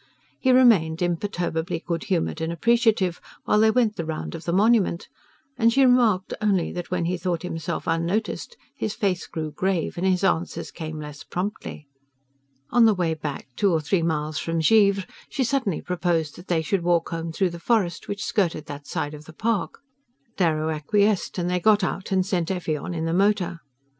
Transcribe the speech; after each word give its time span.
He 0.39 0.51
remained 0.51 1.03
imperturbably 1.03 1.83
good 1.85 2.05
humoured 2.05 2.41
and 2.41 2.51
appreciative 2.51 3.21
while 3.45 3.59
they 3.59 3.69
went 3.69 3.97
the 3.97 4.03
round 4.03 4.33
of 4.33 4.45
the 4.45 4.51
monument, 4.51 5.07
and 5.59 5.71
she 5.71 5.85
remarked 5.85 6.33
only 6.41 6.71
that 6.71 6.89
when 6.89 7.05
he 7.05 7.17
thought 7.17 7.43
himself 7.43 7.85
unnoticed 7.85 8.57
his 8.75 8.95
face 8.95 9.27
grew 9.27 9.51
grave 9.51 9.99
and 9.99 10.07
his 10.07 10.23
answers 10.23 10.71
came 10.71 10.99
less 10.99 11.23
promptly. 11.23 11.85
On 12.71 12.85
the 12.85 12.95
way 12.95 13.13
back, 13.13 13.49
two 13.55 13.71
or 13.71 13.79
three 13.79 14.01
miles 14.01 14.39
from 14.39 14.57
Givre, 14.59 15.05
she 15.29 15.43
suddenly 15.43 15.81
proposed 15.81 16.35
that 16.35 16.47
they 16.47 16.63
should 16.63 16.81
walk 16.81 17.09
home 17.09 17.31
through 17.31 17.51
the 17.51 17.59
forest 17.59 18.07
which 18.07 18.23
skirted 18.25 18.65
that 18.65 18.87
side 18.87 19.13
of 19.13 19.25
the 19.25 19.33
park. 19.33 19.81
Darrow 20.35 20.71
acquiesced, 20.71 21.37
and 21.37 21.47
they 21.47 21.59
got 21.59 21.83
out 21.83 22.11
and 22.11 22.25
sent 22.25 22.49
Effie 22.49 22.75
on 22.75 22.95
in 22.95 23.05
the 23.05 23.13
motor. 23.13 23.59